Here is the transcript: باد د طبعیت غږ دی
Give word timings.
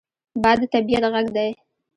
باد 0.43 0.57
د 0.61 0.63
طبعیت 0.73 1.03
غږ 1.13 1.27
دی 1.35 1.49